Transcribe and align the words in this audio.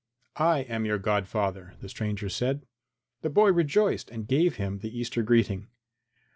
"I 0.39 0.61
am 0.61 0.83
your 0.83 0.97
godfather," 0.97 1.75
the 1.79 1.87
stranger 1.87 2.27
said. 2.27 2.65
The 3.21 3.29
boy 3.29 3.51
rejoiced 3.51 4.09
and 4.09 4.27
gave 4.27 4.55
him 4.55 4.79
the 4.79 4.97
Easter 4.97 5.21
greeting. 5.21 5.67